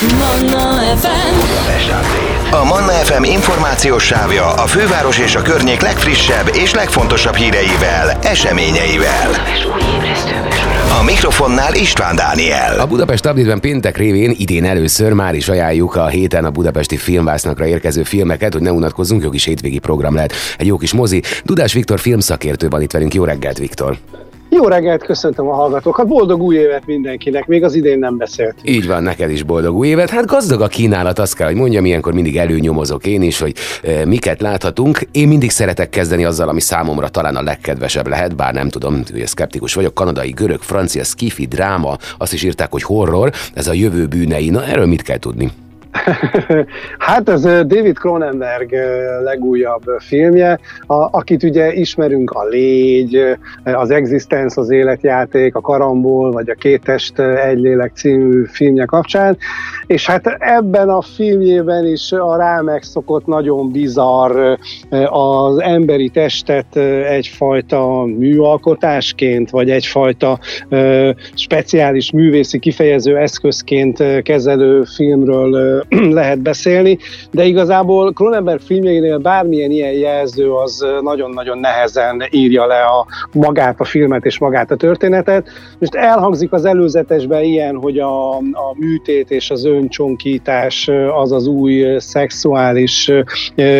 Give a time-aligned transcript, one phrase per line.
[0.00, 1.34] Manna FM
[2.50, 9.30] A Manna FM információs sávja a főváros és a környék legfrissebb és legfontosabb híreivel, eseményeivel.
[11.00, 12.78] A mikrofonnál István Dániel.
[12.78, 17.66] A Budapest Update-ben péntek révén idén először már is ajánljuk a héten a budapesti filmvásznakra
[17.66, 20.32] érkező filmeket, hogy ne unatkozzunk, jó kis hétvégi program lehet.
[20.58, 21.22] Egy jó kis mozi.
[21.44, 23.14] Dudás Viktor filmszakértő van itt velünk.
[23.14, 23.98] Jó reggelt, Viktor!
[24.52, 28.54] Jó reggelt, köszöntöm a hallgatókat, boldog új évet mindenkinek, még az idén nem beszélt.
[28.62, 30.10] Így van, neked is boldog új évet.
[30.10, 34.06] Hát gazdag a kínálat, azt kell, hogy mondjam, ilyenkor mindig előnyomozok én is, hogy e,
[34.06, 35.00] miket láthatunk.
[35.12, 39.26] Én mindig szeretek kezdeni azzal, ami számomra talán a legkedvesebb lehet, bár nem tudom, hogy
[39.26, 39.94] szkeptikus vagyok.
[39.94, 44.50] Kanadai, görög, francia, skifi, dráma, azt is írták, hogy horror, ez a jövő bűnei.
[44.50, 45.50] Na, erről mit kell tudni?
[46.98, 48.74] hát ez David Cronenberg
[49.24, 56.50] legújabb filmje, a, akit ugye ismerünk a Légy, az Existence, az életjáték, a Karambol, vagy
[56.50, 59.36] a Két test, egy lélek című filmje kapcsán,
[59.86, 64.58] és hát ebben a filmjében is a rá megszokott nagyon bizarr
[65.10, 66.76] az emberi testet
[67.08, 70.38] egyfajta műalkotásként, vagy egyfajta
[71.34, 75.79] speciális művészi kifejező eszközként kezelő filmről
[76.20, 76.98] lehet beszélni,
[77.30, 83.84] de igazából Cronenberg filmjeinél bármilyen ilyen jelző az nagyon-nagyon nehezen írja le a magát a
[83.84, 85.48] filmet és magát a történetet.
[85.78, 91.98] Most elhangzik az előzetesben ilyen, hogy a, a műtét és az öncsonkítás az az új
[91.98, 93.12] szexuális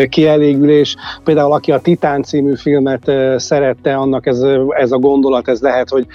[0.09, 0.97] kielégülés.
[1.25, 6.07] Például aki a Titán című filmet szerette, annak ez, ez a gondolat, ez lehet, hogy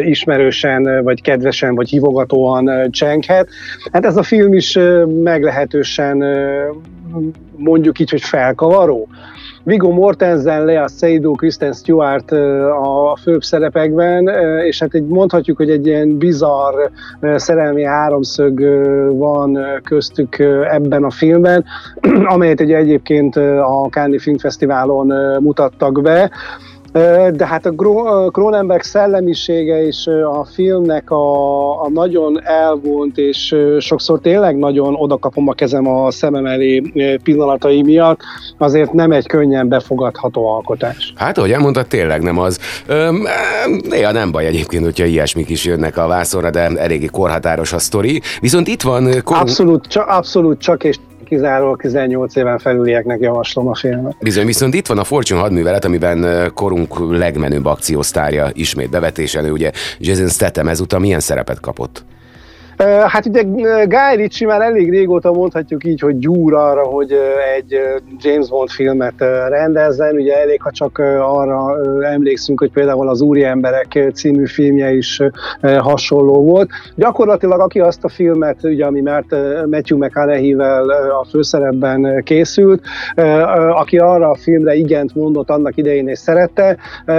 [0.00, 3.48] ismerősen, vagy kedvesen, vagy hivogatóan csenghet.
[3.92, 4.78] Hát ez a film is
[5.22, 6.24] meglehetősen
[7.56, 9.08] mondjuk így, hogy felkavaró.
[9.64, 12.32] Viggo Mortensen, Lea Seydoux, Kristen Stewart
[12.82, 14.28] a főbb szerepekben,
[14.64, 16.74] és hát egy, mondhatjuk, hogy egy ilyen bizarr
[17.36, 18.60] szerelmi háromszög
[19.18, 20.38] van köztük
[20.70, 21.64] ebben a filmben,
[22.34, 25.06] amelyet egy egyébként a Cannes Film Fesztiválon
[25.40, 26.30] mutattak be.
[27.32, 27.72] De hát a
[28.30, 35.52] Cronenberg szellemisége és a filmnek a, a nagyon elvont és sokszor tényleg nagyon odakapom a
[35.52, 36.82] kezem a szemem elé
[37.22, 38.20] pillanatai miatt,
[38.58, 41.12] azért nem egy könnyen befogadható alkotás.
[41.16, 42.58] Hát, ahogy elmondtad, tényleg nem az.
[42.86, 43.22] Öm,
[43.88, 48.20] néha nem baj egyébként, hogyha ilyesmik is jönnek a vászonra, de eléggé korhatáros a sztori.
[48.40, 49.22] Viszont itt van...
[49.24, 49.36] Kor...
[49.36, 50.96] Abszolút, csak, abszolút csak és
[51.32, 54.16] kizárólag 18 éven felülieknek javaslom a filmet.
[54.20, 60.28] Bizony, viszont itt van a Fortune hadművelet, amiben korunk legmenőbb akciósztárja ismét bevetésen, ugye Jason
[60.28, 62.04] Statham ezúttal milyen szerepet kapott?
[63.06, 63.42] Hát ugye
[63.84, 67.12] Guy Ritchie már elég régóta mondhatjuk így, hogy gyúr arra, hogy
[67.56, 67.78] egy
[68.18, 69.14] James Bond filmet
[69.48, 70.14] rendezzen.
[70.14, 75.20] Ugye elég, ha csak arra emlékszünk, hogy például az Úri Emberek című filmje is
[75.78, 76.70] hasonló volt.
[76.94, 79.30] Gyakorlatilag aki azt a filmet, ugye, ami mert
[79.70, 82.82] Matthew McConaughey-vel a főszerepben készült,
[83.70, 86.76] aki arra a filmre igent mondott annak idején és szerette,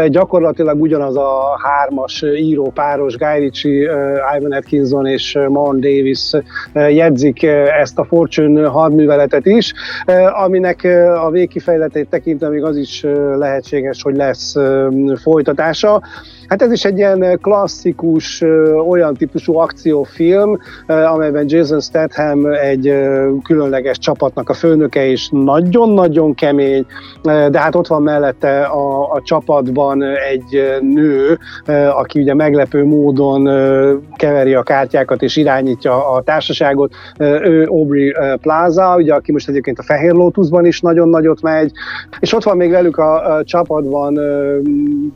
[0.08, 3.92] gyakorlatilag ugyanaz a hármas író páros, Guy Ritchie,
[4.38, 6.32] Ivan Atkinson és Marn Davis
[6.74, 7.44] jegyzik
[7.82, 9.74] ezt a Fortune hadműveletet is,
[10.46, 10.84] aminek
[11.24, 13.02] a végkifejletét tekintve még az is
[13.38, 14.56] lehetséges, hogy lesz
[15.22, 16.02] folytatása.
[16.54, 18.42] Hát ez is egy ilyen klasszikus,
[18.88, 22.94] olyan típusú akciófilm, amelyben Jason Statham egy
[23.44, 26.86] különleges csapatnak a főnöke, és nagyon-nagyon kemény,
[27.24, 31.38] de hát ott van mellette a, a csapatban egy nő,
[31.90, 33.44] aki ugye meglepő módon
[34.16, 36.94] keveri a kártyákat és irányítja a társaságot.
[37.20, 41.72] Ő Aubrey Plaza, ugye, aki most egyébként a Fehér Lotusban is nagyon nagyot megy,
[42.20, 44.14] és ott van még velük a, a csapatban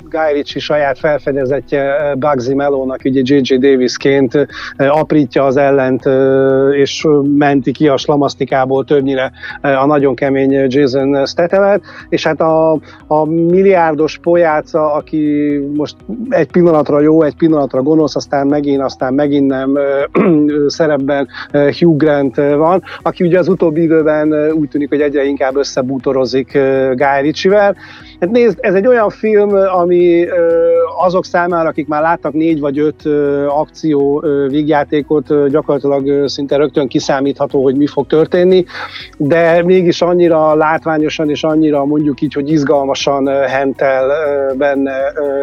[0.10, 3.56] Guy Ritchie saját felfedezése, felfedezetje eh, Bugsy Melónak, ugye J.J.
[3.56, 7.08] Davisként eh, aprítja az ellent, eh, és
[7.38, 14.18] menti ki a slamasztikából többnyire a nagyon kemény Jason Stathamet, és hát a, a milliárdos
[14.18, 15.96] pojáca, aki most
[16.30, 19.78] egy pillanatra jó, egy pillanatra gonosz, aztán megint, aztán megint nem
[20.68, 26.52] szerepben Hugh Grant van, aki ugye az utóbbi időben úgy tűnik, hogy egyre inkább összebútorozik
[26.96, 27.76] Guy Ritchie-vel.
[28.20, 30.26] Hát nézd, ez egy olyan film, ami
[30.98, 33.02] azok számára, akik már láttak négy vagy öt
[33.48, 38.66] akció vígjátékot, gyakorlatilag szinte rögtön kiszámítható, hogy mi fog történni,
[39.18, 44.12] de mégis annyira látványosan és annyira mondjuk így, hogy izgalmasan hentel
[44.58, 44.96] benne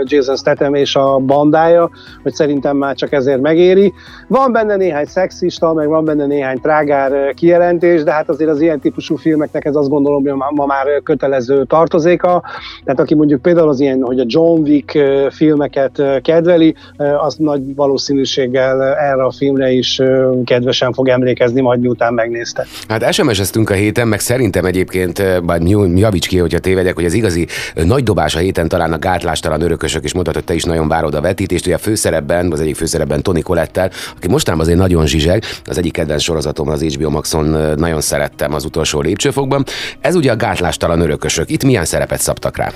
[0.02, 1.90] Jason Statham és a bandája,
[2.22, 3.92] hogy szerintem már csak ezért megéri.
[4.28, 8.80] Van benne néhány szexista, meg van benne néhány trágár kijelentés, de hát azért az ilyen
[8.80, 12.42] típusú filmeknek ez azt gondolom, hogy ma már kötelező tartozéka.
[12.84, 14.98] Tehát aki mondjuk például az ilyen, hogy a John Wick
[15.30, 20.00] film filmeket kedveli, az nagy valószínűséggel erre a filmre is
[20.44, 22.66] kedvesen fog emlékezni, majd miután megnézte.
[22.88, 25.60] Hát SMS-eztünk a héten, meg szerintem egyébként, bár
[25.94, 30.04] javíts ki, hogyha tévedek, hogy az igazi nagy dobás a héten talán a gátlástalan örökösök,
[30.04, 33.22] és mondhatod, hogy te is nagyon várod a vetítést, ugye a főszerepben, az egyik főszerepben
[33.22, 37.44] Toni Kolettel, aki mostában azért nagyon zsizseg, az egyik kedvenc sorozatom az HBO Maxon
[37.76, 39.64] nagyon szerettem az utolsó lépcsőfokban.
[40.00, 41.50] Ez ugye a gátlástalan örökösök.
[41.50, 42.72] Itt milyen szerepet szabtak rá?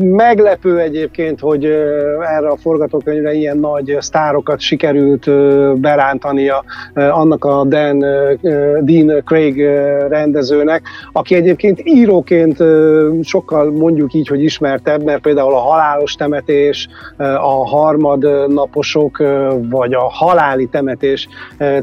[0.00, 1.64] Meglepő egyébként, hogy
[2.20, 5.30] erre a forgatókönyvre ilyen nagy sztárokat sikerült
[5.80, 6.64] berántania
[6.94, 7.98] annak a Dan,
[8.80, 9.60] Dean Craig
[10.08, 10.82] rendezőnek,
[11.12, 12.56] aki egyébként íróként
[13.22, 16.88] sokkal mondjuk így, hogy ismertebb, mert például a Halálos temetés,
[17.40, 19.22] a Harmadnaposok,
[19.70, 21.28] vagy a Haláli temetés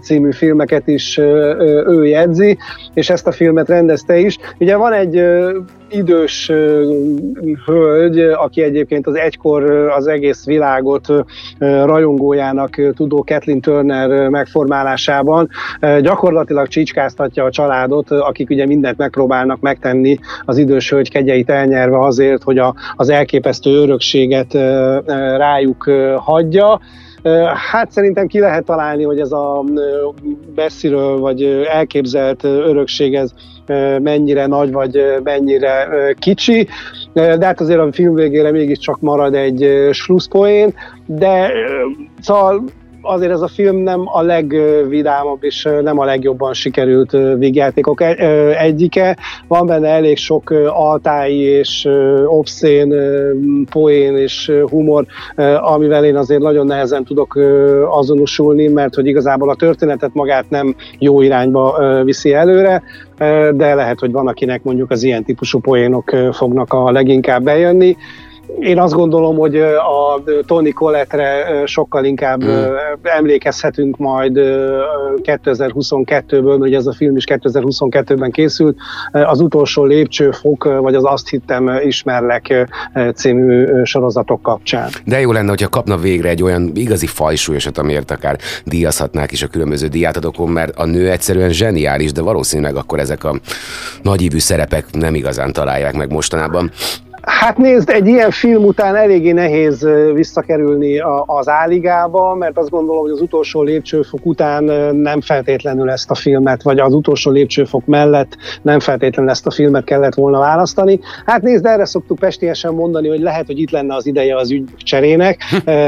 [0.02, 2.58] című filmeket is ő jegyzi,
[2.94, 4.38] és ezt a filmet rendezte is.
[4.60, 5.24] Ugye van egy
[5.90, 6.52] idős
[7.66, 11.08] hölgy, aki egyébként az egykor az egész világot
[11.60, 15.50] rajongójának tudó Kathleen Turner megformálásában
[16.02, 22.44] gyakorlatilag csicskáztatja a családot, akik ugye mindent megpróbálnak megtenni az idős hölgy kegyeit elnyerve azért,
[22.44, 24.54] hogy a, az elképesztő örökséget
[25.38, 25.84] rájuk
[26.18, 26.80] hagyja.
[27.72, 29.64] Hát szerintem ki lehet találni, hogy ez a
[30.56, 33.34] messziről vagy elképzelt örökség ez
[34.02, 35.88] mennyire nagy vagy mennyire
[36.20, 36.68] kicsi,
[37.14, 40.74] de hát azért a film végére mégiscsak marad egy slusszpoén,
[41.06, 41.52] de
[42.22, 42.64] szóval
[43.06, 48.02] azért ez a film nem a legvidámabb és nem a legjobban sikerült vígjátékok
[48.58, 49.18] egyike.
[49.48, 51.88] Van benne elég sok altái és
[52.26, 52.94] obszén
[53.72, 55.06] poén és humor,
[55.62, 57.40] amivel én azért nagyon nehezen tudok
[57.90, 62.84] azonosulni, mert hogy igazából a történetet magát nem jó irányba viszi előre,
[63.52, 67.98] de lehet, hogy van, akinek mondjuk az ilyen típusú poénok fognak a leginkább bejönni.
[68.60, 72.74] Én azt gondolom, hogy a Tony Collettre sokkal inkább mm.
[73.04, 74.38] emlékezhetünk majd
[75.24, 78.78] 2022-ből, hogy ez a film is 2022-ben készült,
[79.12, 82.68] az utolsó lépcsőfok, vagy az Azt hittem ismerlek
[83.16, 84.90] című sorozatok kapcsán.
[85.06, 89.48] De jó lenne, hogyha kapna végre egy olyan igazi fajsúlyosat, amiért akár díjazhatnák is a
[89.48, 93.36] különböző diátadokon, mert a nő egyszerűen zseniális, de valószínűleg akkor ezek a
[94.02, 96.72] nagyívű szerepek nem igazán találják meg mostanában.
[97.26, 103.12] Hát nézd, egy ilyen film után eléggé nehéz visszakerülni az áligába, mert azt gondolom, hogy
[103.12, 104.64] az utolsó lépcsőfok után
[104.96, 109.84] nem feltétlenül ezt a filmet, vagy az utolsó lépcsőfok mellett nem feltétlenül ezt a filmet
[109.84, 111.00] kellett volna választani.
[111.26, 114.70] Hát nézd, erre szoktuk pestiesen mondani, hogy lehet, hogy itt lenne az ideje az ügy
[114.78, 115.42] cserének,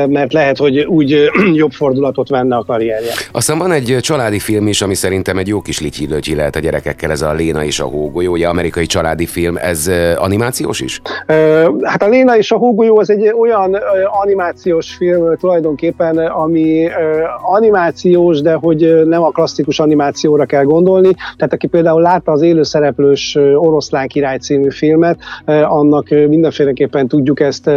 [0.08, 3.12] mert lehet, hogy úgy jobb fordulatot venne a karrierje.
[3.32, 7.12] Aztán van egy családi film is, ami szerintem egy jó kis lityi lehet a gyerekekkel,
[7.12, 11.02] ez a Léna és a hógolyó, ugye amerikai családi film, ez animációs is?
[11.82, 13.78] Hát a Léna és a Hógolyó az egy olyan
[14.22, 16.88] animációs film tulajdonképpen, ami
[17.42, 21.12] animációs, de hogy nem a klasszikus animációra kell gondolni.
[21.38, 27.68] Tehát aki például látta az élőszereplős Oroszlán király című filmet, annak mindenféleképpen tudjuk ezt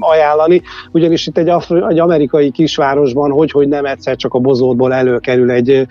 [0.00, 4.94] ajánlani, ugyanis itt egy, afri- egy amerikai kisvárosban, hogy, hogy nem egyszer csak a bozótból
[4.94, 5.86] előkerül egy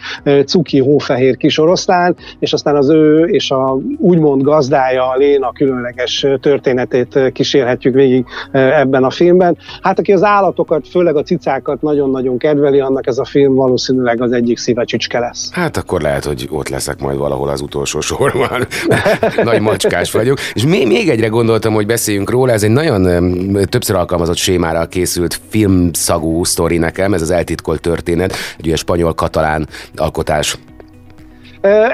[0.45, 6.20] cuki hófehér kis oroszlán, és aztán az ő és a úgymond gazdája, a Léna különleges
[6.39, 9.57] történetét kísérhetjük végig ebben a filmben.
[9.81, 14.31] Hát aki az állatokat, főleg a cicákat nagyon-nagyon kedveli, annak ez a film valószínűleg az
[14.31, 15.49] egyik szívecsücske lesz.
[15.51, 18.67] Hát akkor lehet, hogy ott leszek majd valahol az utolsó sorban.
[19.43, 20.37] Nagy macskás vagyok.
[20.53, 23.03] És még, még egyre gondoltam, hogy beszéljünk róla, ez egy nagyon
[23.69, 30.57] többször alkalmazott sémára készült filmszagú sztori nekem, ez az eltitkolt történet, egy ugye spanyol-katalán alkotás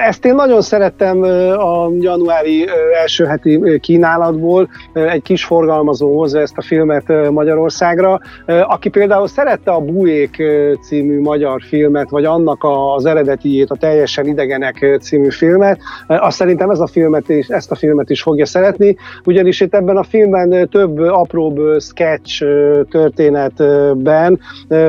[0.08, 1.22] ezt én nagyon szerettem
[1.58, 2.66] a januári
[3.02, 9.80] első heti kínálatból, egy kis forgalmazó hozza ezt a filmet Magyarországra, aki például szerette a
[9.80, 10.42] Bujék
[10.82, 16.80] című magyar filmet, vagy annak az eredetiét, a Teljesen idegenek című filmet, azt szerintem ez
[16.80, 20.98] a filmet is, ezt a filmet is fogja szeretni, ugyanis itt ebben a filmben több
[20.98, 22.44] apróbb sketch
[22.90, 24.40] történetben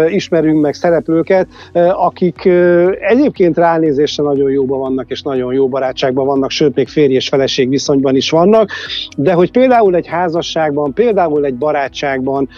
[0.07, 1.48] ismerünk meg szereplőket,
[1.93, 2.45] akik
[3.00, 7.28] egyébként ránézésre nagyon jó jóban vannak, és nagyon jó barátságban vannak, sőt, még férj és
[7.28, 8.70] feleség viszonyban is vannak,
[9.18, 12.50] de hogy például egy házasságban, például egy barátságban,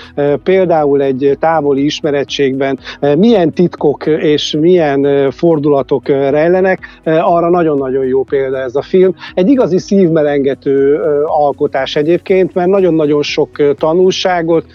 [0.44, 2.80] például egy távoli ismerettségben
[3.18, 9.16] milyen titkok és milyen fordulatok rejlenek, arra nagyon-nagyon jó példa ez a film.
[9.34, 14.66] Egy igazi szívmelengető alkotás egyébként, mert nagyon-nagyon sok tanulságot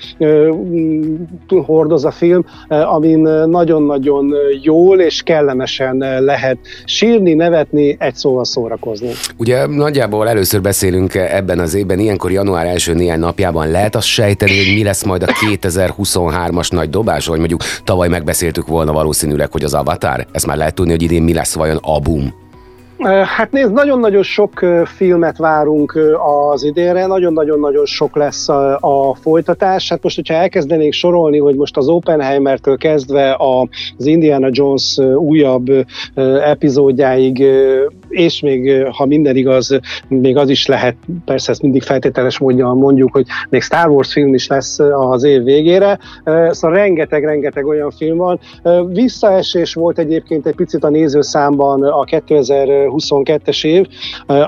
[1.48, 9.10] hordoz a film, amin nagyon-nagyon jól és kellemesen lehet sírni, sírni, nevetni, egy szóval szórakozni.
[9.36, 14.56] Ugye nagyjából először beszélünk ebben az évben, ilyenkor január első néhány napjában lehet azt sejteni,
[14.56, 19.64] hogy mi lesz majd a 2023-as nagy dobás, vagy mondjuk tavaly megbeszéltük volna valószínűleg, hogy
[19.64, 20.26] az Avatar.
[20.32, 22.45] Ezt már lehet tudni, hogy idén mi lesz vajon a boom.
[23.04, 25.98] Hát nézd, nagyon-nagyon sok filmet várunk
[26.50, 29.88] az idénre, nagyon-nagyon-nagyon sok lesz a, a folytatás.
[29.88, 35.66] Hát most, hogyha elkezdenénk sorolni, hogy most az Oppenheimer-től kezdve az Indiana Jones újabb
[36.44, 37.44] epizódjáig,
[38.08, 43.12] és még ha minden igaz, még az is lehet, persze ezt mindig feltételes módon mondjuk,
[43.12, 45.98] hogy még Star Wars film is lesz az év végére,
[46.50, 48.38] szóval rengeteg-rengeteg olyan film van.
[48.88, 53.86] Visszaesés volt egyébként egy picit a nézőszámban a 2000 2022-es év.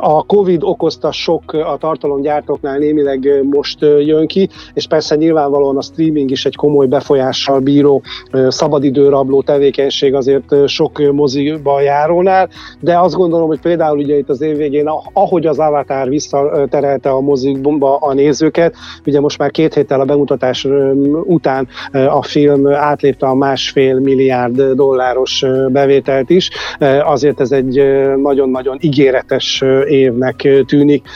[0.00, 6.30] A Covid okozta sok a tartalomgyártóknál némileg most jön ki, és persze nyilvánvalóan a streaming
[6.30, 8.02] is egy komoly befolyással bíró
[8.48, 12.48] szabadidőrabló tevékenység azért sok moziba járónál,
[12.80, 17.20] de azt gondolom, hogy például ugye itt az év végén, ahogy az Avatar visszaterelte a
[17.20, 18.74] mozikba a nézőket,
[19.06, 20.66] ugye most már két héttel a bemutatás
[21.24, 26.50] után a film átlépte a másfél milliárd dolláros bevételt is,
[27.04, 27.82] azért ez egy
[28.28, 31.06] nagyon-nagyon ígéretes évnek tűnik,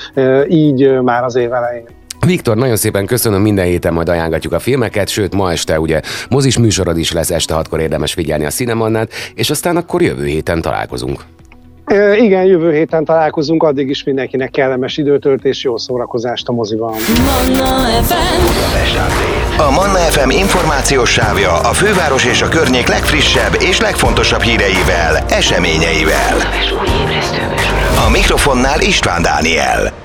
[0.49, 1.85] így már az év elején.
[2.26, 6.00] Viktor, nagyon szépen köszönöm, minden héten majd ajánlatjuk a filmeket, sőt ma este ugye
[6.31, 10.61] mozis műsorod is lesz, este hatkor érdemes figyelni a Cinemannát, és aztán akkor jövő héten
[10.61, 11.21] találkozunk.
[12.21, 16.95] Igen, jövő héten találkozunk, addig is mindenkinek kellemes időtöltés, jó szórakozást a moziban.
[17.25, 18.81] Manna FM.
[19.59, 26.37] A Manna FM információs sávja a főváros és a környék legfrissebb és legfontosabb híreivel, eseményeivel.
[28.02, 30.01] A mikrofonnál István Dániel.